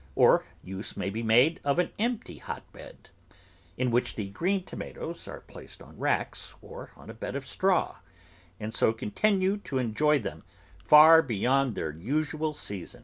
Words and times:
Or 0.15 0.43
use 0.63 0.97
may 0.97 1.11
be 1.11 1.21
made 1.21 1.59
of 1.63 1.77
an 1.77 1.91
empty 1.99 2.39
hotbed, 2.39 3.09
in 3.77 3.91
which 3.91 4.15
the 4.15 4.29
green 4.29 4.63
tomatoes 4.63 5.27
are 5.27 5.41
placed 5.41 5.79
on 5.79 5.99
racks 5.99 6.55
or 6.59 6.89
on 6.95 7.11
a 7.11 7.13
bed 7.13 7.35
of 7.35 7.45
straw, 7.45 7.97
and 8.59 8.73
so 8.73 8.93
con 8.93 9.11
tinue 9.11 9.63
to 9.65 9.77
enjoy 9.77 10.17
them 10.17 10.43
far 10.83 11.21
beyond 11.21 11.75
their 11.75 11.91
usual 11.91 12.55
season. 12.55 12.99